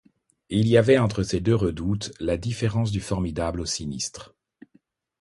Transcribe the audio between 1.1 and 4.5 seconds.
ces deux redoutes la différence du formidable au sinistre.